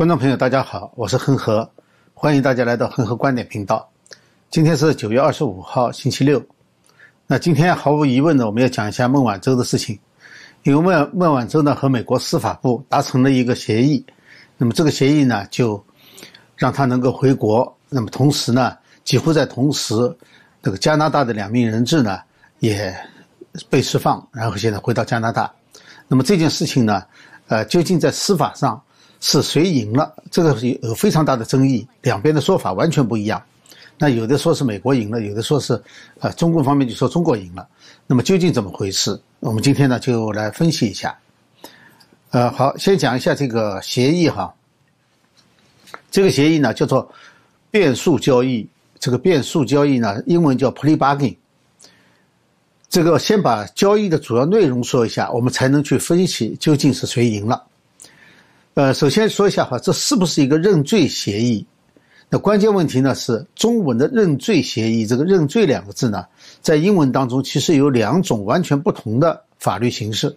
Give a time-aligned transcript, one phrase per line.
[0.00, 1.70] 观众朋友，大家好，我是恒河，
[2.14, 3.86] 欢迎大家来到恒河观点频道。
[4.48, 6.42] 今天是九月二十五号，星期六。
[7.26, 9.98] 那今天毫无疑问的，我们要讲一下孟晚舟的事情，
[10.62, 14.02] 因为孟孟晚舟呢和美国司法部达成了一个协议，
[14.56, 15.84] 那么这个协议呢就
[16.56, 18.74] 让他能够回国，那么同时呢，
[19.04, 19.92] 几乎在同时，
[20.62, 22.20] 这个加拿大的两名人质呢
[22.60, 22.90] 也
[23.68, 25.52] 被释放，然后现在回到加拿大。
[26.08, 27.02] 那么这件事情呢，
[27.48, 28.82] 呃，究竟在司法上？
[29.20, 30.14] 是谁赢了？
[30.30, 33.42] 这个有非常大的争议，两边的说法完全不一样。
[33.98, 35.80] 那有的说是美国赢了，有的说是，
[36.20, 37.68] 呃，中共方面就说中国赢了。
[38.06, 39.20] 那么究竟怎么回事？
[39.40, 41.16] 我们今天呢就来分析一下。
[42.30, 44.54] 呃，好，先讲一下这个协议哈。
[46.10, 47.12] 这个协议呢叫做
[47.70, 48.66] 变数交易，
[48.98, 51.36] 这个变数交易呢英文叫 plea bargain。
[52.88, 57.62] 这个先把交易的主要内容说一下，我们才能去分析究竟是谁赢了。
[58.74, 61.66] 呃，首先说一下哈，这是不是一个认罪协议？
[62.28, 66.24] 那关键问题呢是中文的认罪协议，这个认罪两个字呢，
[66.60, 70.34] 在英文当中其实有两种完全不同的法律形式。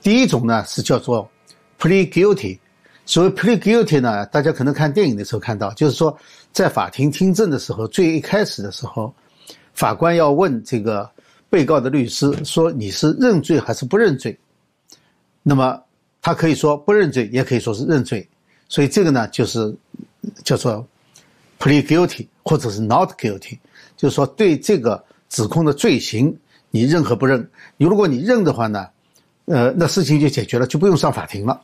[0.00, 1.28] 第一种呢是叫做
[1.80, 2.56] plea guilty，
[3.04, 6.16] 所谓 plea guilty 呢，大家可能看电影的时候看到，就是说
[6.52, 9.12] 在法庭听证的时候，最一开始的时候，
[9.74, 11.10] 法官要问这个
[11.50, 14.38] 被告的律师说你是认罪还是不认罪？
[15.42, 15.82] 那么。
[16.26, 18.28] 他可以说不认罪，也可以说是认罪，
[18.68, 19.72] 所以这个呢就是
[20.42, 20.84] 叫做
[21.56, 23.56] plea guilty 或者是 not guilty，
[23.96, 26.36] 就是说对这个指控的罪行
[26.72, 27.48] 你认和不认。
[27.76, 28.88] 你如果你认的话呢，
[29.44, 31.62] 呃，那事情就解决了，就不用上法庭了，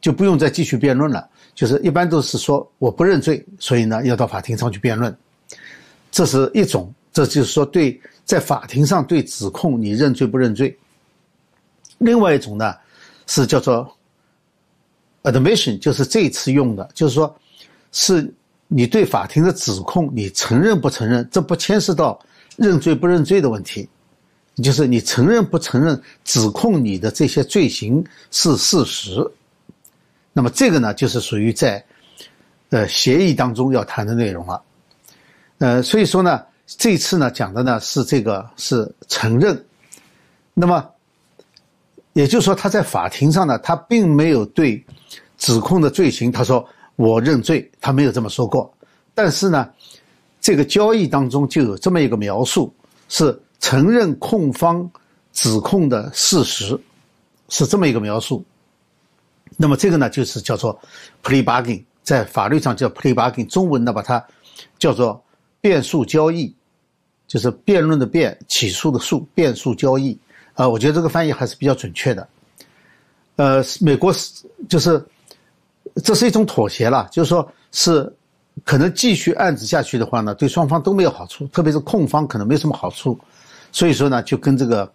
[0.00, 1.28] 就不用再继续辩论了。
[1.54, 5.14] 就是一般都是说我不认罪，所以呢要到法庭上去辩论，
[6.10, 10.74] 这是一种，这就是说对在法庭上对指控你认罪不认罪。
[11.98, 12.74] 另外一种呢
[13.26, 13.86] 是叫做。
[15.22, 17.34] Admission 就是这次用的，就是说，
[17.92, 18.32] 是
[18.66, 21.28] 你对法庭的指控，你承认不承认？
[21.30, 22.18] 这不牵涉到
[22.56, 23.88] 认罪不认罪的问题，
[24.62, 29.26] 就是你承认不承认指控你的这些罪行是事实。
[30.32, 31.84] 那么这个呢，就是属于在
[32.70, 34.62] 呃协议当中要谈的内容了。
[35.58, 39.62] 呃，所以说呢，这次呢讲的呢是这个是承认。
[40.54, 40.88] 那么。
[42.18, 44.84] 也就是说，他在法庭上呢，他并没有对
[45.36, 48.74] 指控的罪行，他说我认罪，他没有这么说过。
[49.14, 49.70] 但是呢，
[50.40, 52.74] 这个交易当中就有这么一个描述，
[53.08, 54.90] 是承认控方
[55.32, 56.76] 指控的事实，
[57.50, 58.44] 是这么一个描述。
[59.56, 60.76] 那么这个呢，就是叫做
[61.22, 64.26] plea bargain，在法律上叫 plea bargain，中文呢把它
[64.76, 65.22] 叫做
[65.60, 66.52] 辩诉交易，
[67.28, 70.18] 就是辩论的辩，起诉的诉，辩诉交易。
[70.58, 72.26] 啊，我觉得这个翻译还是比较准确的。
[73.36, 75.00] 呃，美国是就是
[76.02, 78.12] 这是一种妥协了，就是说是
[78.64, 83.16] 可能继续案子下去的话呢，对双方都没有好处，特别是控方可能没什么好处，
[83.70, 84.90] 所以说呢，就跟这个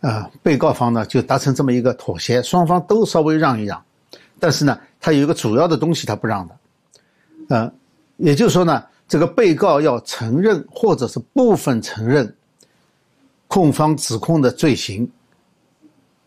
[0.00, 3.80] 呃被告方呢就达成这么一个妥协，双方都稍微让一让，
[4.40, 6.56] 但是呢，他有一个主要的东西他不让的，
[7.50, 7.72] 呃，
[8.16, 12.34] 也就是说呢，这个被告要承认或者是部分承认。
[13.56, 15.10] 控方指控的罪行，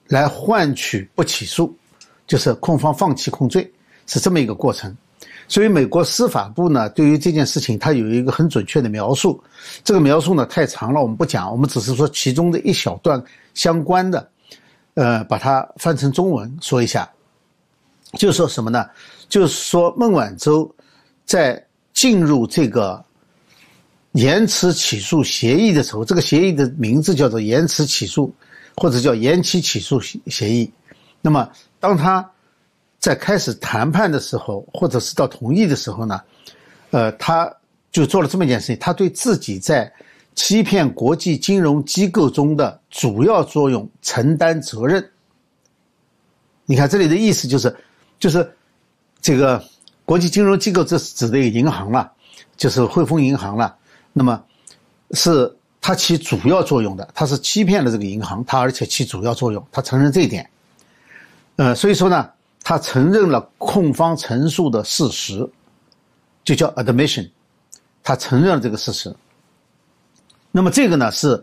[0.08, 1.72] 来换取不起诉，
[2.26, 3.72] 就是控方放弃控罪，
[4.08, 4.98] 是这么一个过程。
[5.48, 9.40] 所以，美国司法部呢，对于这件事情，它有一个很准确的描述。
[9.84, 13.24] 这个描述呢，太长了，我们不讲，我们只是说其中的一小段
[13.54, 14.28] 相关的，
[14.96, 17.08] 呃，把它翻成中文说一下。
[18.14, 18.90] 就是说什么呢？
[19.28, 20.68] 就是说孟晚舟
[21.26, 21.64] 在
[21.94, 23.06] 进入这个。
[24.14, 28.34] 延迟起诉协议的时候，这个协议的名字叫做延迟起诉，
[28.76, 30.72] 或者叫延期起诉协协议。
[31.22, 31.48] 那么，
[31.80, 32.28] 当他
[32.98, 36.22] 在开始谈判的时候，或者是到同意的时候呢，
[36.90, 37.54] 呃，他
[37.92, 39.92] 就做了这么一件事情：他对自己在
[40.34, 45.12] 欺骗国际金融机构中的主要作用承担责任。
[46.66, 47.76] 你看这里的意思就是，
[48.20, 48.56] 就是
[49.22, 49.64] 这个
[50.04, 52.12] 国际金融机构，这是指的一个银行了，
[52.58, 53.76] 就是汇丰银行了。
[54.20, 54.44] 那么，
[55.12, 55.50] 是
[55.80, 60.50] 它起主要作用的，它是欺骗了这个银行，它而且起主要作用，他承认这一点。
[61.56, 62.30] 呃，所以说呢，
[62.62, 65.50] 他承认了控方陈述的事实，
[66.44, 67.30] 就叫 admission，
[68.04, 69.16] 他承认了这个事实。
[70.52, 71.42] 那么这个呢，是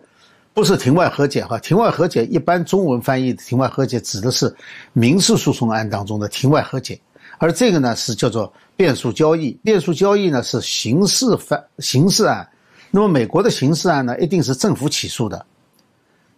[0.53, 1.43] 不是庭外和解？
[1.47, 4.55] 哈，庭外和解一般中文翻译的庭外和解指的是
[4.93, 7.01] 民事诉讼案当中的庭外和解，
[7.39, 9.53] 而这个呢是叫做变数交易。
[9.65, 12.47] 变数交易呢是刑事犯刑事案。
[12.97, 15.45] 那么美国的刑事案呢，一定是政府起诉的，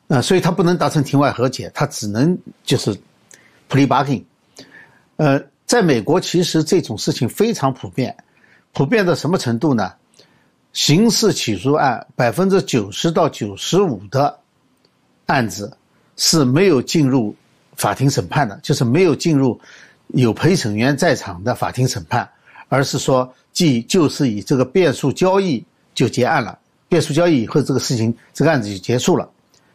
[0.08, 2.92] 呃，所以他不能达成庭外和解，他只能就是
[3.70, 4.24] plea bargain，
[5.18, 8.16] 呃，在美国，其实这种事情非常普遍，
[8.72, 9.92] 普遍到什么程度呢？
[10.72, 14.36] 刑事起诉案百分之九十到九十五的
[15.26, 15.76] 案子
[16.16, 17.36] 是没有进入
[17.76, 19.60] 法庭审判的，就是没有进入
[20.08, 22.28] 有陪审员在场的法庭审判，
[22.68, 25.64] 而是说即就是以这个变数交易
[25.98, 26.56] 就结案了，
[26.88, 29.28] 变数交易以后这个事情这个案子就结束了，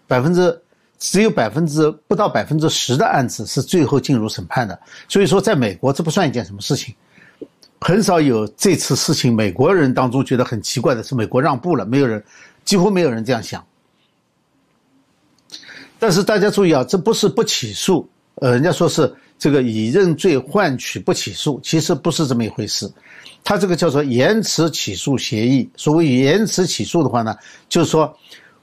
[0.07, 0.57] 百分之
[0.97, 4.79] 只有百分之不到百分之十的案子是最后进入审判的，
[5.09, 6.95] 所以说在美国这不算一件什么事情。
[7.81, 12.23] 很少有这次事情，美国人当中觉得很奇怪的是，美国让步了，没有人，
[12.63, 13.61] 几乎没有人这样想。
[15.99, 22.89] 但是大家注意啊，这不是不起诉，呃，人家说是这个以认罪换取不起诉，其实不是这么一回事。
[23.43, 25.69] 他这个叫做延迟起诉协议。
[25.75, 27.35] 所谓延迟起诉的话呢，
[27.67, 28.17] 就是说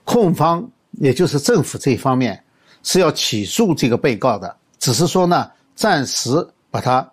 [0.05, 2.43] 控方也就是政府这一方面
[2.83, 6.31] 是要起诉这个被告的，只是说呢，暂时
[6.71, 7.09] 把它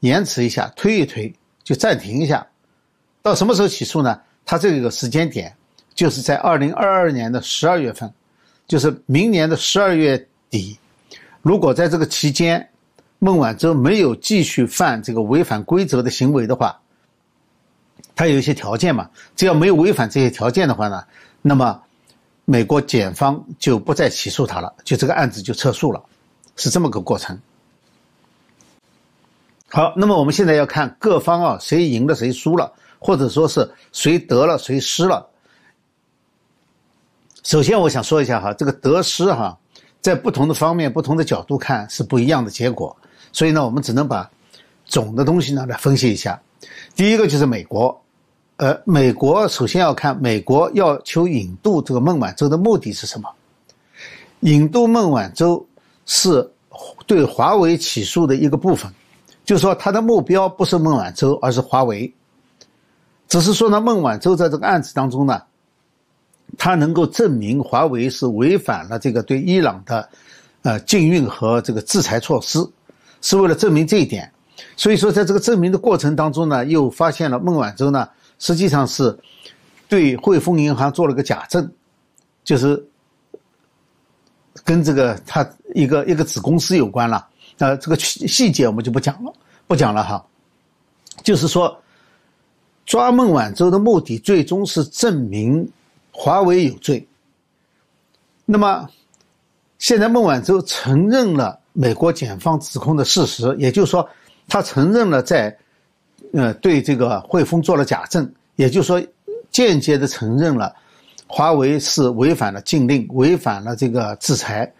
[0.00, 1.32] 延迟一下，推一推。
[1.62, 2.46] 就暂停一下，
[3.22, 4.20] 到什么时候起诉呢？
[4.44, 5.50] 他这个时间点
[5.94, 8.12] 就是在二零二二年的十二月份，
[8.68, 10.78] 就是明年的十二月底。
[11.40, 12.68] 如果在这个期间，
[13.18, 16.78] 孟晚舟没有继续犯这个违反规则的行为的话，
[18.16, 21.04] 他有一些条件嘛，只要没有违反这些条件的话呢，
[21.42, 21.80] 那么
[22.44, 26.02] 美国检方就不再起诉他了，就这个案子就撤诉了，
[26.56, 27.38] 是这么个过程。
[29.68, 35.26] 好，那么我们现在要看各方啊，谁赢了谁输了，或者说是谁得了谁失了。
[37.42, 39.58] 首先，我想说一下哈，这个得失哈，
[40.00, 42.96] 在不同的方面、不同的角度看是不一样的结果，
[43.32, 44.30] 所以呢，我们只能把
[44.84, 46.40] 总的东西呢来分析一下。
[46.94, 48.03] 第一个就是美国，
[48.56, 53.28] 呃，美国首先要看美国要求引渡这个孟晚舟的目的是什么？
[54.40, 55.66] 引渡孟晚舟
[56.06, 56.48] 是
[57.06, 58.92] 对华为起诉的一个部分。
[59.44, 62.12] 就是说他的目标不是孟晚舟，而是华为。
[63.28, 65.42] 只是说呢，孟晚舟在这个案子当中呢，
[66.56, 70.08] 他能够证明华为是违反了这个对伊朗的，
[70.62, 72.64] 呃禁运和这个制裁措施，
[73.20, 74.30] 是为了证明这一点。
[74.76, 78.08] 所以说，在这个证明的过程当中呢，又发现了孟晚舟呢，
[78.44, 79.18] 实际上是
[79.88, 81.66] 对汇丰银行做了个假证，
[82.44, 82.86] 就是
[84.62, 87.26] 跟这个他一个一个子公司有关了。
[87.56, 89.32] 呃，这个细细节我们就不讲了，
[89.66, 90.22] 不讲了哈。
[91.22, 91.74] 就是说，
[92.84, 95.66] 抓孟晚舟的目的最终是证明
[96.10, 97.08] 华为有罪。
[98.44, 98.86] 那么，
[99.78, 104.06] 现在孟晚舟承认了美国检方指控的事实，也就是说，
[104.48, 105.56] 他承认了在
[106.34, 109.02] 呃对这个汇丰做了假证，也就是说，
[109.50, 110.74] 间接的承认了
[111.26, 114.70] 华为是违反了禁令，违反了这个制裁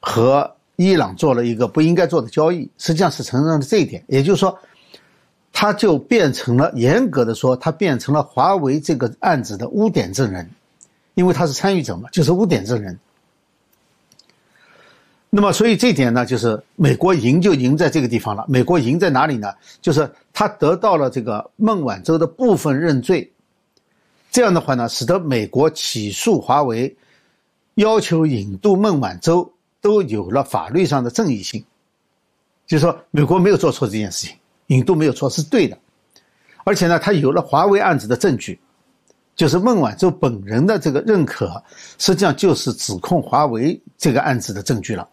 [0.00, 0.54] 和。
[0.80, 4.56] 伊朗做了一个不应该做的交易，实际上是承认了这一点，也就是说，
[5.52, 10.48] 他就变成了严格的说，他变成了华为这个案子的污点证人，
[11.14, 12.96] 因为他是参与者嘛，就是污点证人。
[15.30, 18.44] 那么，所以这点呢，就是美国赢就赢在这个地方了。
[18.48, 19.52] 美国赢在哪里呢？
[19.80, 23.30] 就是他得到了这个孟晚舟的部分认罪，
[24.30, 26.96] 这样的话呢，使得美国起诉华为，
[27.74, 29.52] 要求引渡孟晚舟。
[29.80, 31.64] 都有了法律上的正义性，
[32.66, 34.36] 就是说美国没有做错这件事情，
[34.66, 35.78] 引渡没有错是对的，
[36.64, 38.58] 而且呢，他有了华为案子的证据，
[39.36, 41.62] 就是孟晚舟本人的这个认可，
[41.96, 45.08] 实际上就是指控华为这个案子的证据了。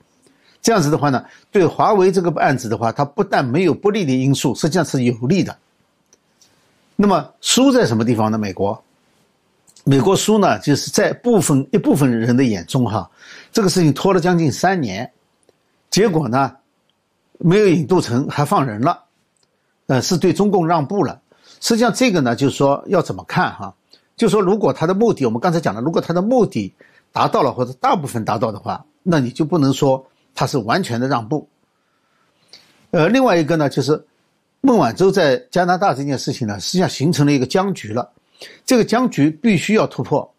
[0.65, 5.55] 这样子的话呢，对华为这个案子的话，它不但没有不利的因素，实际上是有利的。
[6.95, 8.37] 那么输在什么地方呢？
[8.39, 8.83] 美国。
[9.83, 13.07] 美国输呢，就是在部分一部分人的眼中，哈，
[13.51, 15.07] 这个事情拖了将近三年，
[15.91, 16.51] 结果呢，
[17.37, 19.03] 没有引渡成，还放人了，
[19.85, 21.21] 呃，是对中共让步了。
[21.61, 23.71] 实际上，这个呢，就是说要怎么看哈？
[24.17, 26.73] 就说如果他的目的，我们刚才讲了，如果他的目的
[27.11, 30.03] 达到了，或者大部分达到的话，那你就不能说
[30.35, 31.47] 他是完全的让步。
[32.91, 34.05] 呃，另外一个呢，就是
[34.61, 38.11] 孟晚舟在加拿大这件事情呢，实际上形成了一个僵局了。
[38.65, 40.29] 这个僵局必须要突破。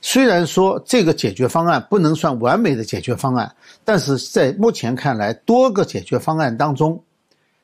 [0.00, 3.54] 虽然说这个解决方案不能算完美的解决方案，
[3.84, 7.02] 但是在目前看来，多个解决方案当中，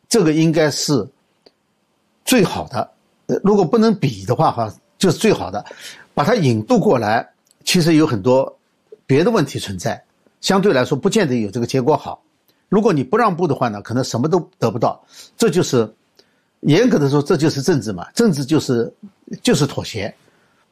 [0.08, 1.08] 这个应该是
[2.24, 2.92] 最好的。
[3.42, 5.64] 如果不能比的话，哈，就是最好的。
[6.12, 7.26] 把它引渡过来，
[7.64, 8.58] 其实有很多
[9.06, 10.02] 别的问题存在，
[10.46, 12.22] 相对来说不见得有这个结果好。
[12.68, 15.04] 如果你不让步的话呢，可能什么都得不到。
[15.36, 15.92] 这就是
[16.60, 18.92] 严格的说，这就是政治嘛，政治就是。
[19.42, 20.14] 就是妥协，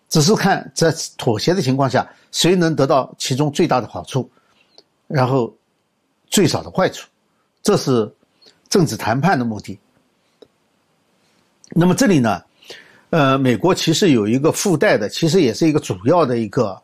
[0.08, 4.30] 只是看在妥协的情况下，谁能得到其中最大的好处，
[5.08, 5.52] 然后
[6.28, 7.08] 最少的坏处，
[7.64, 8.08] 这是
[8.68, 9.76] 政治谈判的目的。
[11.70, 12.40] 那么这里呢，
[13.10, 16.80] 呃，美国其实有一个附带的，其实也是一个主要的一个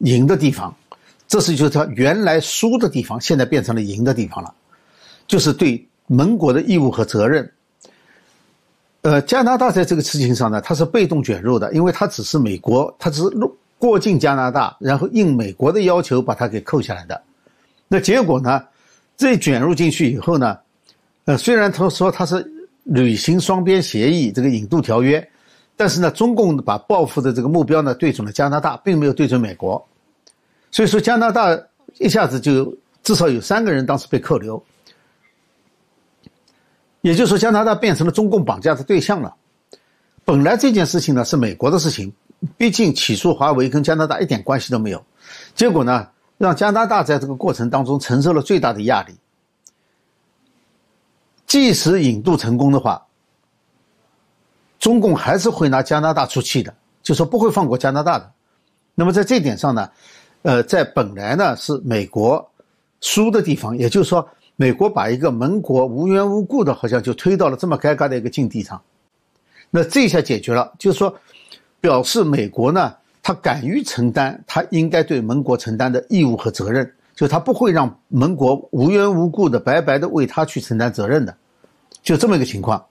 [0.00, 0.76] 赢的地方，
[1.28, 4.52] 这是就是它原来输的地方，现在变成了赢的地方了，
[5.28, 7.48] 就是对盟国的义务和责任。
[9.02, 17.22] 呃，加拿大在这个事情上呢，它是被动卷入的，因为它只是美国，它只是路过境加拿大，然后应美国的要求把它给扣下来的。
[17.86, 18.64] 那结果呢，
[19.16, 20.58] 这卷入进去以后呢，
[21.26, 22.52] 呃，虽然他说他是。
[22.90, 25.22] 履行双边协议这个引渡条约，
[25.76, 29.86] 但是呢，中共把报复的这个目标呢对准了加拿大，并没有对准美国，
[30.70, 31.58] 所以说加拿大
[31.98, 34.62] 一下子就至少有三个人当时被扣留，
[37.00, 39.34] 也就是说加拿大变成了中共绑架的对象了。
[40.24, 42.12] 本来这件事情呢是美国的事情，
[42.56, 45.02] 毕竟起诉华为跟加拿大一点关系都没有，
[45.54, 49.14] 结果呢让加拿大在这个过程当中承受了最大的压力。
[51.46, 53.06] 即使引渡成功的话，
[54.78, 58.30] 中共还是会拿加拿大出气的，就说不会放过加拿大的。
[58.94, 59.90] 那么在这点上呢，
[60.48, 62.50] 呃，在本来呢是美国
[63.02, 64.26] 输的地方，也就是说，
[64.56, 68.80] 美国把一个盟国无缘无故的，好像就推到了这么尴尬的一个境地上。
[69.68, 71.14] 那这下解决了，就是说，
[71.82, 76.90] 表示美国呢，他敢于承担他应该对盟国承担的义务和责任。
[77.14, 81.36] 就他不会让盟国无缘无故的白白的为他去承担责任的，
[82.02, 82.82] 就这么一个情况。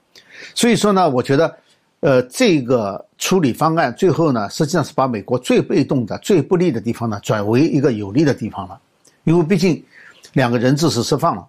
[0.54, 1.58] 所以说呢，我觉得，
[2.00, 8.80] 呃，这个处理方案最后呢，实际上是把美国最被动的、最不利的地方呢，转为一个有利的地方了。
[9.24, 9.84] 因为毕竟
[10.34, 11.48] 两个人质是释放了，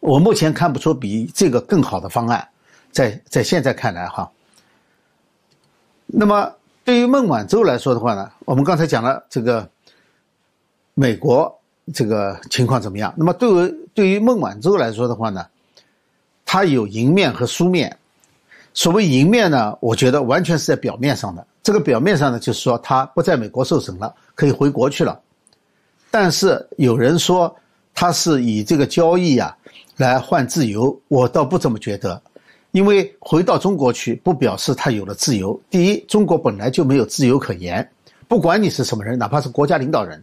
[0.00, 2.46] 我目前看不出比这个更好的方案，
[2.92, 4.30] 在在现在看来哈。
[6.06, 6.52] 那么
[6.84, 9.68] 对于孟晚舟来说的话呢，我们刚才讲了这个。
[10.96, 11.52] 美国
[11.92, 13.12] 这个情况怎么样？
[13.16, 15.44] 那么对于对于孟晚舟来说的话呢，
[16.46, 17.98] 他有赢面和输面。
[18.74, 21.46] 所谓赢面呢，我觉得完全是在表面上的。
[21.62, 25.18] 这个表面上呢，就是说他不在美国受审了，可以回国去了。
[26.10, 27.54] 但是有人说
[27.94, 29.56] 他是以这个交易啊
[29.96, 32.20] 来换自由，我倒不这么觉得。
[32.72, 35.58] 因为回到中国去，不表示他有了自由。
[35.70, 37.88] 第一，中国本来就没有自由可言，
[38.26, 40.20] 不管你是什么人，哪怕是国家领导人。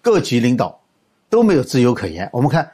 [0.00, 0.80] 各级领导
[1.28, 2.30] 都没有自由可言。
[2.32, 2.70] 我们看，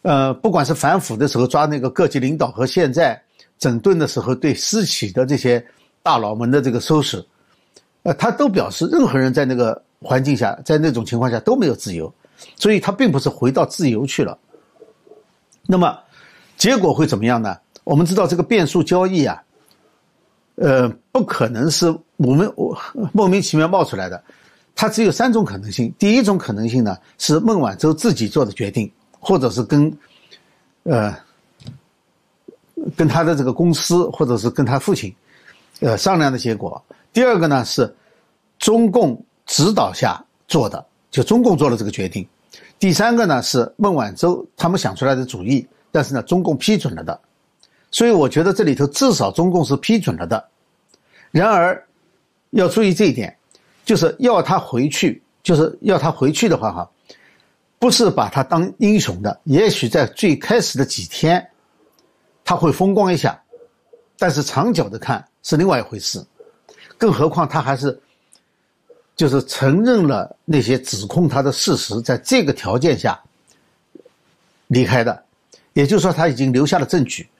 [0.00, 3.22] 呃，不管是反腐的时候抓那个各级领导，和现在
[3.60, 5.64] 整顿的时候对私企的这些
[6.02, 7.24] 大佬们的这个收拾，
[8.02, 12.12] 呃，他都表示，任何人在那个环境下，在那种情况下都没有自由，
[12.56, 14.36] 所以他并不是回到自由去了。
[15.66, 15.96] 那么
[16.56, 17.56] 结果会怎么样呢？
[17.84, 19.42] 我们知道这个变数交易啊，
[20.56, 22.76] 呃，不可能是我们我
[23.12, 24.22] 莫名其妙冒出来的。
[24.74, 25.92] 它只有三种可能性。
[25.98, 29.92] 第一种可能性呢，是孟晚舟自己做的决定，或者是跟，
[30.84, 31.14] 呃，
[32.96, 35.14] 跟他的这个公司，或者是跟他父亲，
[35.80, 36.82] 呃，商量的结果。
[37.12, 37.94] 第二个呢，是
[38.58, 42.26] 中共指导下做的，就中共做了这个决定。
[42.78, 47.20] 第三个呢，是孟晚舟他们想出来的主意，但是呢，中共批准了的。
[47.90, 50.48] 所以我觉得这里头至少中共是批准了的。
[51.30, 51.86] 然而，
[52.50, 53.36] 要注意这一点。
[53.82, 56.90] 就是要他回去，就是要他回去的话，哈，
[57.80, 59.40] 不是把他当英雄的。
[59.44, 61.44] 也许在最开始的几天，
[62.50, 63.40] 他会风光一下，
[64.18, 66.20] 但是长久的看是另外一回事。
[66.98, 67.96] 更何况他还是，
[69.14, 73.22] 就是承认了那些指控他的事实，在这个条件下
[74.66, 75.22] 离开的，
[75.74, 77.30] 也就是说他已经留下了证据。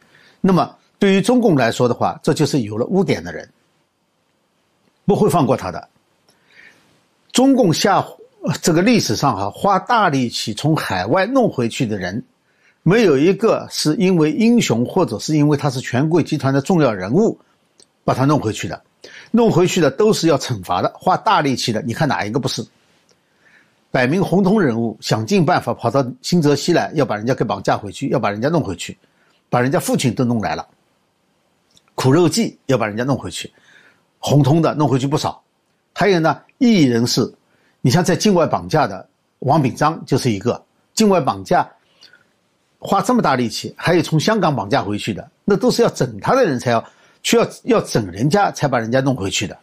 [0.40, 3.50] 那么对于中共来说的话，这就是有了污点的人，
[5.06, 5.88] 不会放过他的。
[7.32, 8.06] 中共下
[8.62, 12.24] 这个历史上哈花大力气从海外弄回去的人，
[12.82, 17.38] 没有一个是因为英雄或者是因为他是权贵集团的重要人物，
[18.04, 18.82] 把他弄回去的，
[19.30, 21.82] 弄回去的都是要惩罚的，花大力气的。
[21.82, 22.66] 你看哪一个不是？
[23.90, 28.96] 摆明红通人物，想尽办法跑到新泽西来，要把人家给绑架回去，要把人家弄回去，
[29.48, 30.66] 把人家父亲都弄来了，
[31.96, 33.52] 苦肉计要把人家弄回去，
[34.20, 35.42] 红通的弄回去不少。
[35.92, 37.34] 还有呢，异议人士，
[37.80, 39.06] 你像在境外绑架的
[39.40, 41.68] 王炳章就是一个境外绑架，
[42.80, 46.84] 花这么大力气，还有从香港绑架回去的，那都是要整他的人才要
[47.22, 49.56] 需要要整人家才把人家弄回去的。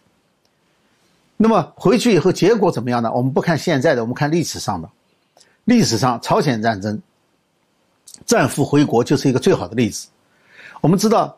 [1.36, 3.12] 那么回去以后结果怎么样呢？
[3.12, 4.90] 我们不看现在的，我们看历史上的，
[5.66, 7.02] 历史上朝鲜战争
[8.26, 10.08] 战俘回国就是一个最好的例子。
[10.80, 11.38] 我们知道。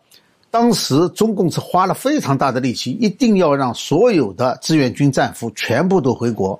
[0.52, 6.60] 当时中共是花了非常大的力气，一定要让所有的志愿军战俘全部都回国。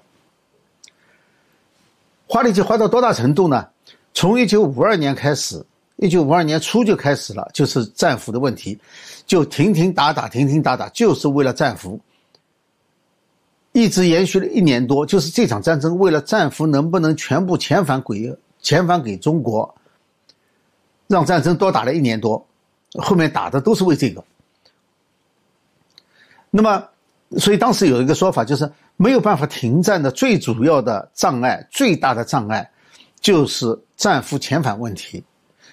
[2.28, 3.68] 花力气花到多大程度呢？
[4.20, 8.78] 从一九五二年开始，一九五二年初就开始了，就是战俘的问题，
[9.26, 11.98] 就停停打打，停停打打，就是为了战俘，
[13.72, 15.06] 一直延续了一年多。
[15.06, 19.74] 就是这场战争，为了战俘能不能全部遣返给遣返给中国，
[21.08, 22.46] 让战争多打了一年多，
[22.96, 24.22] 后面打的都是为这个。
[26.50, 26.86] 那么，
[27.38, 32.70] 所以当时有一个说法，就是没有办法停战的最主要的障碍，最大的障碍，
[33.22, 35.24] 就是战俘遣返问题。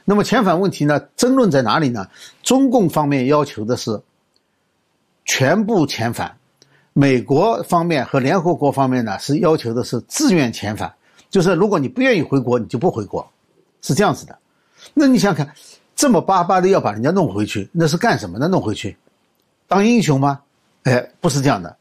[0.04, 1.00] 那么遣返问题呢？
[1.16, 2.08] 争论在哪里呢？
[2.42, 4.00] 中共方面要求的是
[5.24, 6.36] 全部遣返，
[6.92, 10.94] 美国方面和联合国方面呢是要求的是自愿遣返，
[11.28, 13.28] 就是如果你不愿意回国，你就不回国，
[13.82, 14.38] 是这样子的。
[14.94, 15.54] 那你想想看，
[15.96, 18.46] 这么巴巴的要把人家弄回去，那是干什么呢？
[18.46, 18.96] 弄回去
[19.66, 20.40] 当英雄吗？
[20.84, 21.76] 哎，不是这样的。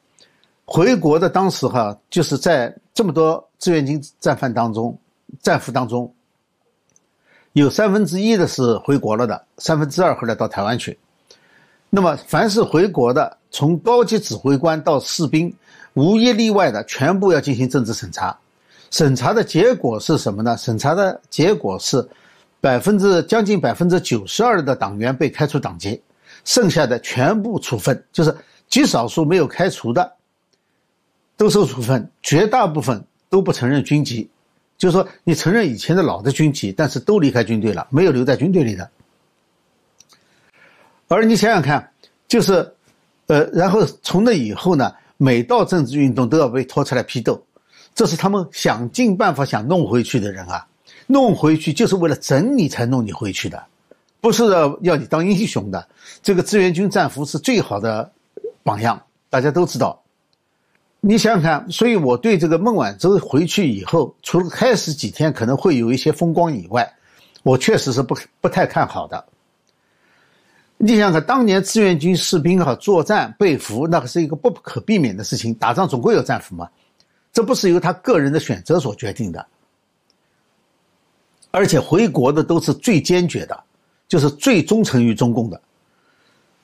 [0.66, 4.98] 回国的当时哈，就是在这么多志愿军战犯当中，
[5.42, 6.14] 战俘当中。
[7.54, 11.00] 有三分之一的是回国了的，三分之二后来到台湾去。
[11.90, 15.56] 那么，凡是回国的，从高级指挥官到士兵，
[15.94, 18.38] 无一例外的全部要进行政治审查。
[18.92, 20.58] 审查的结果是什么呢？
[20.58, 22.06] 审查的结果是，
[22.60, 26.02] 百分之将近百分之九十二的党员被开除党籍，
[26.44, 28.36] 剩下的全部处分，就是
[28.68, 30.12] 极少数没有开除的，
[31.38, 34.30] 都受处分，绝大部分都不承认军籍。
[34.78, 38.90] 就是说，你承认以前的老的军籍，但是都离开军队了，没有留在军队里的。
[41.08, 41.92] 而你想想看，
[42.28, 42.74] 就是，
[43.28, 47.42] 呃，然后从那以后呢，每到政治运动都要被拖出来批斗，
[47.94, 50.68] 这是他们想尽办法想弄回去的人啊，
[51.08, 53.64] 弄回去就是为了整你才弄你回去的，
[54.20, 54.44] 不是
[54.82, 55.88] 要你当英雄的。
[56.22, 58.12] 这个志愿军战俘是最好的
[58.64, 60.02] 榜样，大家都知道。
[61.08, 66.92] 你想想看，所以我对这个孟晚舟回去以后，除了开始几天可能会有一些风光以外，
[67.44, 69.24] 我确实是不不太看好的。
[70.78, 76.68] 你想想看，当年志愿军士兵哈作战被俘，那个是一个不可避免的事情，打仗总归有战俘嘛，
[77.32, 79.46] 这不是由他个人的选择所决定的。
[81.52, 83.64] 而且回国的都是最坚决的，
[84.08, 85.62] 就是最忠诚于中共的，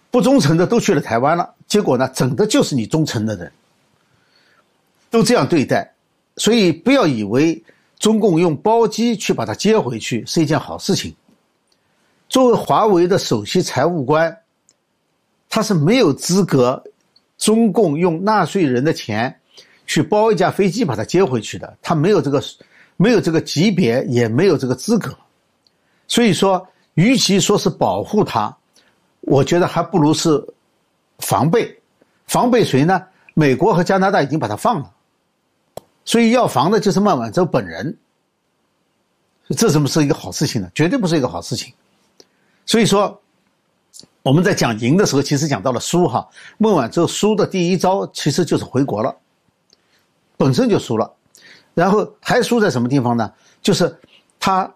[0.10, 3.52] 不忠诚的都去了台湾了，结果呢，整的就是你忠诚的人。
[5.12, 5.94] 都这样对待，
[6.38, 7.62] 所以不要以为
[8.00, 11.14] 中共用包机去把他接回去是一件好事情。
[12.30, 14.36] 作为华为的首席财务官，
[15.50, 16.82] 他是没有资格，
[17.38, 19.38] 中共用纳税人的钱
[19.86, 22.42] 去包一架飞机把他接回去的，他没有这个，
[22.96, 25.14] 没有这个级别，也没有这个资格。
[26.08, 28.56] 所以说，与其说是保护他，
[29.20, 30.42] 我觉得还不如是
[31.20, 31.78] 防备。
[32.28, 33.06] 防备谁呢？
[33.34, 34.92] 美国和加拿大已经把他放了。
[36.12, 37.98] 所以要防的就是孟晚舟本人，
[39.56, 40.70] 这怎么是一个好事情呢？
[40.76, 41.74] 绝对不是一个好事情。
[42.66, 43.18] 所以说，
[44.22, 46.28] 我们在讲赢的时候，其实讲到了输哈。
[46.58, 49.16] 孟晚舟输的第一招其实就是回国了，
[50.36, 51.10] 本身就输了，
[51.74, 53.32] 然后还输在什么地方呢？
[53.62, 53.98] 就是
[54.38, 54.70] 他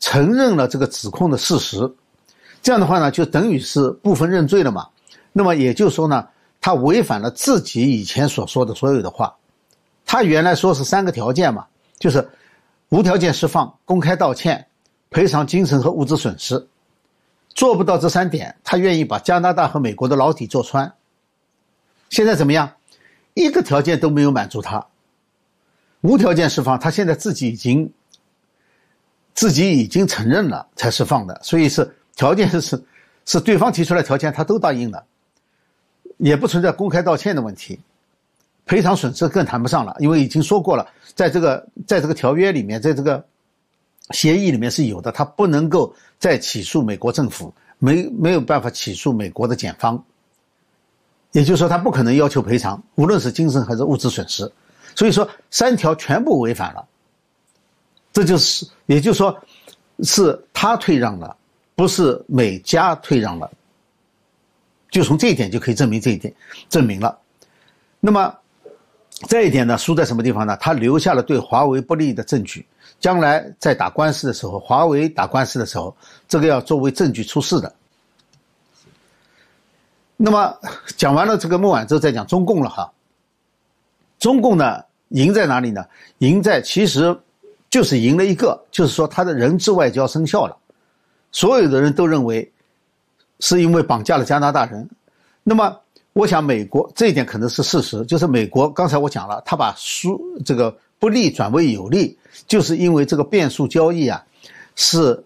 [0.00, 1.78] 承认了这个指控的事实，
[2.60, 4.86] 这样的话呢，就等于是部分认罪了嘛。
[5.32, 6.28] 那么也就是说呢，
[6.60, 9.34] 他违反了自己以前所说的所有的话。
[10.12, 11.66] 他原来说是三个条件嘛，
[11.98, 12.28] 就是
[12.90, 14.66] 无条件释放、公开道歉、
[15.08, 16.68] 赔偿精神和物质损失，
[17.54, 20.92] 做不到这三点，他愿意把加拿大和美国的牢底坐穿。
[22.10, 22.74] 现在怎么样？
[23.32, 24.86] 一个条件都没有满足他。
[26.02, 27.90] 无条件释放，他现在自己已经
[29.32, 32.84] 自己已经承认了才释放的，所以是条件是
[33.24, 35.06] 是对方提出来条件，他都答应了，
[36.18, 37.80] 也不存在公开道歉的问题。
[38.64, 43.22] 赔偿损失更谈不上了，因为已经说过了，在这个在这个条约里面，在这个
[44.10, 50.02] 协议里面是有的，他不能够再起诉美国政府，没没有办法起诉美国的检方，
[51.32, 54.50] 也就是说，他不可能要求赔偿，无论是精神还是物质损失，
[54.94, 56.86] 所以说三条全部违反了，
[58.12, 59.36] 这就是也就是说，
[60.04, 61.36] 是他退让了，
[61.74, 63.50] 不是美加退让了，
[64.90, 66.32] 就从这一点就可以证明这一点，
[66.68, 67.18] 证明了，
[67.98, 68.38] 那么。
[69.28, 70.56] 这一点呢，输在什么地方呢？
[70.60, 72.66] 他留下了对华为不利的证据，
[73.00, 75.96] 将来在打官司的时候，华为打官司的时候，
[76.28, 77.72] 这个要作为证据出示的。
[80.16, 80.54] 那么
[80.96, 82.92] 讲完了这个孟晚舟，再讲中共了哈。
[84.18, 85.84] 中共呢，赢在哪里呢？
[86.18, 87.16] 赢在其实
[87.70, 90.56] 就是赢了一个，就是说他的人质外交生效了，
[91.30, 92.50] 所有的人都认为
[93.40, 94.88] 是因为绑架了加拿大人，
[95.42, 95.78] 那么。
[96.12, 104.22] 我想美国这一点可能是事实，就是美国刚才我讲了，他把输这个不利转为有利，就是因为这个变数交易啊，
[104.76, 105.24] 是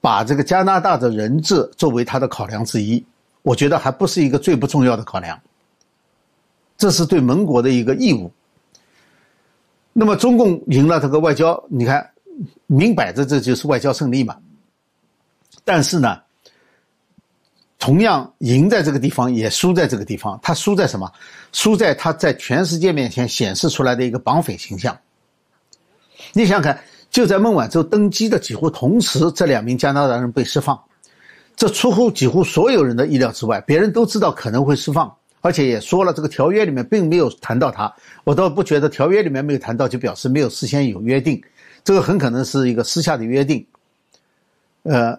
[0.00, 3.04] 把这个加拿大的人质作为他的考量之一，
[3.42, 5.40] 我觉得还不是一个最不重要的考量。
[6.76, 8.30] 这是对盟国的一个义务。
[9.92, 12.10] 那么中共赢了这个外交，你看，
[12.66, 14.36] 明摆着这就是外交胜利嘛。
[15.64, 16.20] 但是呢，
[17.84, 20.40] 同样赢在这个地方，也输在这个地方。
[20.42, 21.12] 他输在什么？
[21.52, 24.98] 输在他在全世界面前显示出来的一个绑匪形象。
[26.32, 30.82] 你想想看，就在孟晚舟登基的几乎同时，这两名加拿大人被释放，
[31.56, 33.60] 这出乎几乎所有人的意料之外。
[33.66, 35.14] 别人都知道可能会释放。
[35.42, 37.94] 而且也说了，这个条约里面并没有谈到他，
[38.24, 41.42] 我倒不觉得条约里面没有谈到就表示没有事先有约定，
[41.84, 43.66] 这个很可能是一个私下的约定。
[44.84, 45.18] 呃，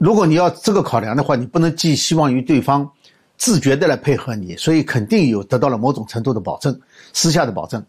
[0.00, 2.90] 如果你要这个考量的话，你不能寄希望于对方
[3.36, 6.80] 自觉的来配合你，所以肯定有得到了某种程度的保证，
[7.12, 7.84] 私下的保证。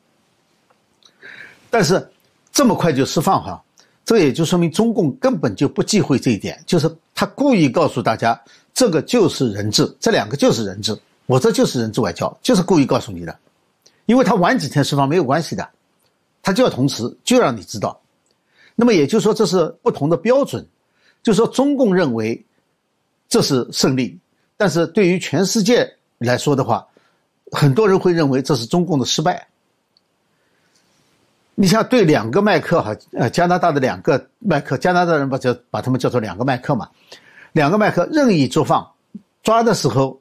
[1.70, 2.06] 但是
[2.52, 3.64] 这么快就释放哈，
[4.04, 8.38] 这也就说明中共根本就不忌讳这一点，就是他故意告诉大家，
[8.74, 10.94] 这个就是人质，这两个就是人质。
[11.28, 13.34] 我这就是人质外交，就是故意告诉你的，
[14.06, 15.66] 因为他晚几天释放没有关系的，
[16.44, 17.98] 他就要同时就让你知道。
[18.76, 20.68] 那么也就是说，这是不同的标准，
[21.24, 22.44] 就说中共认为
[23.28, 24.18] 这是胜利，
[24.58, 26.86] 但是对于全世界来说的话，
[27.52, 29.48] 很多人会认为这是中共的失败。
[31.56, 36.90] 你像对两个麦克哈，呃，加拿大的两个麦克，加拿大人把叫把他们叫做两个麦克嘛，
[37.52, 38.92] 两个麦克任意作放，
[39.44, 40.20] 抓的时候。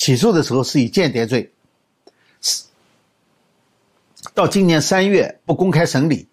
[0.00, 1.52] 起诉的时候是以间谍罪，
[2.40, 2.62] 是
[4.32, 6.28] 到今年三月不公开审理，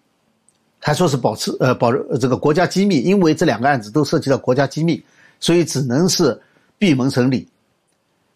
[0.86, 5.04] 还说是保持呃保这个国家机密，因为这两个案子都涉及到国家机密，
[5.40, 6.40] 所以只能是
[6.78, 7.44] 闭门审理。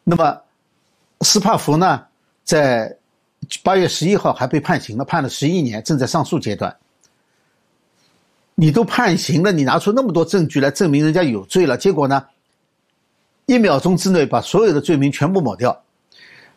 [0.02, 0.36] 那么
[1.20, 2.02] 斯帕福呢，
[2.42, 2.92] 在
[3.62, 6.76] 八月十一号还被判刑了，判了十一年，正在上诉阶段。
[8.56, 12.26] 你都判刑了，你拿出那么多证据来证明人家有罪了，结果呢？
[13.46, 15.80] 一秒钟之内把所有的罪名全部抹掉，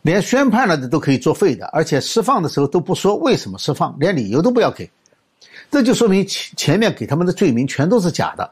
[0.02, 4.90] 连宣判了的都可以作废的，而且释放的时候都不说为什么释放，连理由都不要给，
[5.72, 8.50] 这就说明前前面给他们的罪名全都是假的。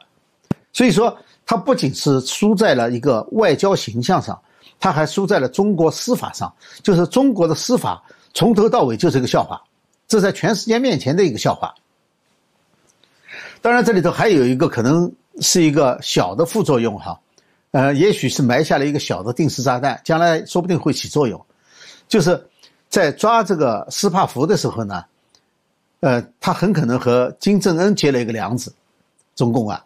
[0.72, 4.40] 所以说，他不仅是输在了一个外交形象上，
[4.80, 6.52] 他还输在了中国司法上，
[6.82, 8.02] 就是中国的司法
[8.32, 9.62] 从头到尾就是一个笑话，
[10.08, 11.74] 这在全世界面前的一个笑话。
[13.60, 17.18] 当然，这里头还有一个可能是一个小的副作用哈。
[17.70, 21.42] 呃，也许是埋下了一个小的定时炸弹，将来说不定会起作用。
[22.08, 22.48] 就是
[22.88, 25.04] 在抓这个斯帕福的时候呢，
[26.02, 28.74] 呃，他很可能和金正恩结了一个梁子，
[29.36, 29.84] 中共啊，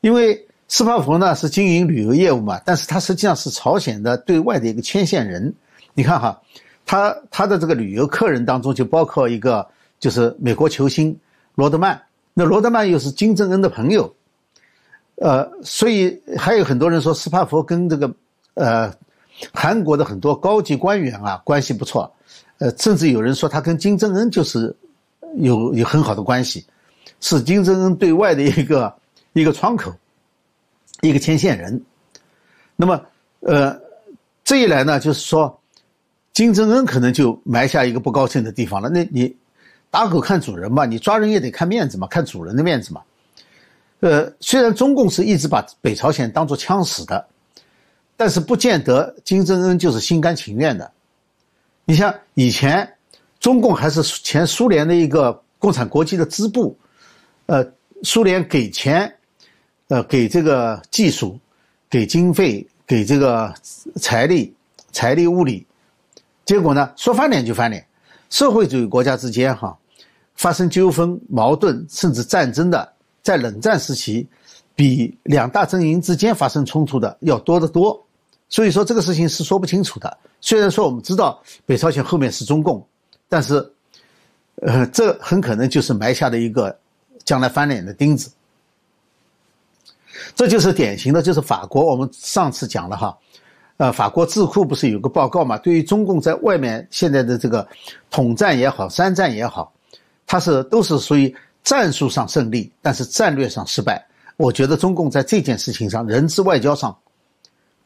[0.00, 5.52] 因为斯帕福呢是经营旅游业务嘛，但是他实际上是朝鲜的对外的一个牵线人。
[5.92, 6.40] 你看哈，
[6.86, 9.66] 他他的这个旅游客人当中就包括一个
[9.98, 11.18] 就是美国球星
[11.56, 12.00] 罗德曼，
[12.32, 14.14] 那罗德曼又是金正恩的朋友。
[15.16, 18.12] 呃，所以还有很多人说斯帕佛跟这个，
[18.54, 18.92] 呃，
[19.52, 22.12] 韩国的很多高级官员啊关系不错，
[22.58, 24.74] 呃，甚至有人说他跟金正恩就是
[25.36, 26.64] 有有很好的关系，
[27.20, 28.94] 是金正恩对外的一个
[29.32, 29.92] 一个窗口，
[31.00, 31.82] 一个牵线人。
[32.76, 33.00] 那么，
[33.40, 33.78] 呃，
[34.42, 35.60] 这一来呢，就是说，
[36.32, 38.88] 金正恩可能就埋下一个不高兴的地方了。
[38.88, 39.34] 那你
[39.90, 43.02] 打狗看主人嘛，你抓人也得看面子嘛，看主人的面子嘛。
[44.00, 47.26] 呃，虽然中共是一直把北朝鲜当作枪使的，
[48.16, 50.90] 但是不见得金正恩就是心甘情愿的。
[51.84, 52.96] 你像以前，
[53.44, 56.74] 中共还是前苏联的一个共产国际的支部，
[57.44, 57.62] 呃，
[58.02, 59.14] 苏联给钱，
[59.88, 61.38] 呃，给这个技术，
[61.90, 63.52] 给经费，给这个
[63.96, 64.50] 财力、
[64.92, 65.66] 财力物力，
[66.46, 67.86] 结果呢，说翻脸就翻脸。
[68.30, 69.76] 社会主义国家之间哈，
[70.36, 72.94] 发生纠纷、矛盾甚至战争的。
[73.22, 74.26] 在冷战时期，
[74.74, 78.02] 比两大阵营之间发生冲突的要多得多，
[78.48, 80.16] 所以说这个事情是说不清楚的。
[80.40, 82.82] 虽然说我们知道北朝鲜后面是中共，
[83.34, 83.68] 但是，
[84.62, 86.78] 呃，这很可能就是埋下的一个
[87.24, 88.30] 将来翻脸的钉子。
[90.36, 91.84] 这就是典型的，就是法国。
[91.84, 93.18] 我们上次讲了哈，
[93.78, 95.58] 呃，法国智库不是有个报告嘛？
[95.58, 97.66] 对于中共在外面现在的这个
[98.08, 99.72] 统战也好，三战也好，
[100.28, 101.34] 它是都是属于。
[101.64, 104.06] 战术上胜利，但是战略上失败。
[104.36, 106.94] 我觉得中共在这件事情上，人质外交上，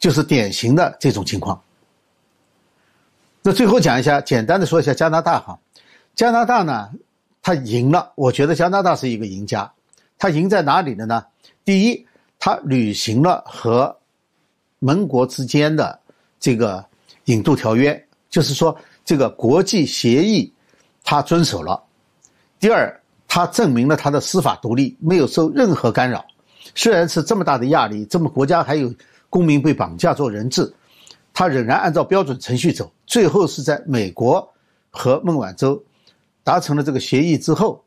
[0.00, 1.62] 就是典型的这种情况。
[3.48, 5.58] 那最后讲一下，简单的说一下加拿大哈，
[6.14, 6.90] 加拿大呢，
[7.40, 8.12] 他赢了。
[8.14, 9.72] 我觉得加拿大是一个赢家。
[10.18, 11.24] 他赢在哪里了呢？
[11.64, 12.06] 第一，
[12.38, 13.96] 他履行了和
[14.80, 15.98] 盟国之间的
[16.38, 16.84] 这个
[17.24, 20.52] 引渡条约，就是说这个国际协议，
[21.02, 21.82] 他遵守了。
[22.60, 22.94] 第二。
[23.30, 26.24] 他证明了他的司法独立，没有受任何干扰。
[26.74, 28.92] 虽然是这么大的压力，这么国家还有
[29.30, 30.70] 公民被绑架做人质，
[31.38, 32.90] 他仍然按照标准程序走。
[33.06, 34.52] 最后是在美国
[34.90, 35.80] 和孟晚舟
[36.42, 37.80] 达成了这个协议之后，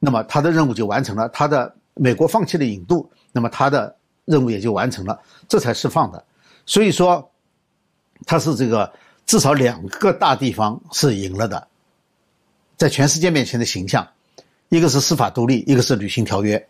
[0.00, 1.28] 那么他的任务就完成了。
[1.28, 6.24] 他的美国放弃了引渡，那么他的任务也就完成了，这才释放的。
[6.66, 7.30] 所以说，
[8.26, 8.92] 他是这个
[9.26, 11.68] 至少两个大地方是赢了的，
[12.76, 14.08] 在全世界面前的形象，
[14.70, 16.68] 一个是司法独立，一个是履行条约。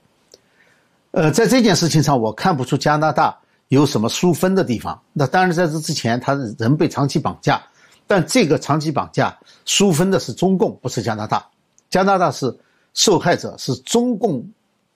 [1.13, 3.39] 呃，在这件事情上，我看不出加拿大
[3.69, 5.01] 有什么疏分的地方。
[5.13, 7.63] 那当然，在这之前，他人被长期绑架，
[8.07, 11.47] 但这个长期绑架疏分的是中共，不是加拿大。
[11.91, 12.55] 加拿大是
[12.95, 14.47] 受害者，是中共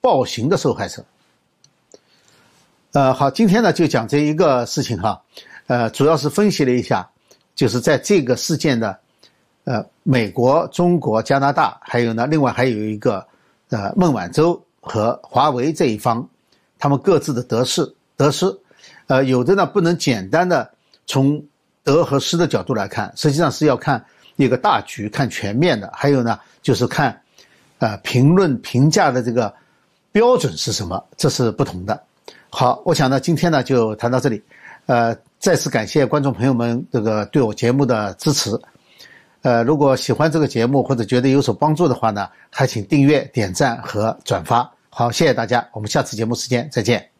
[0.01, 1.05] 暴行的受害者。
[2.93, 5.23] 呃，好，今天呢就讲这一个事情哈，
[5.67, 7.09] 呃，主要是分析了一下，
[7.55, 8.99] 就是在这个事件的，
[9.65, 13.27] 呃，美国、中国、加拿大，还有呢，另外还有一个，
[13.71, 16.29] 呃，孟晚舟和华为这一方，
[16.79, 18.45] 他们各自的得失得失，
[19.13, 20.71] 呃，有的呢不能简单的
[21.07, 21.39] 从
[21.85, 24.03] 得和失的角度来看，实际上是要看
[24.37, 27.21] 一个大局，看全面的，还有呢就是看，
[27.79, 29.53] 呃，评论评价的这个
[30.13, 32.03] 标准是什么，这是不同的。
[32.49, 34.43] 好，我想呢，今天呢就谈到这里，
[34.87, 38.59] 呃，再次感谢观众朋友们这个对我节目的支持，
[39.43, 44.73] 呃，如果喜欢这个节目或者觉得有所帮助的话呢，还请订阅、点赞和转发。
[44.89, 47.12] 好，谢谢大家，我们下次节目时间再见。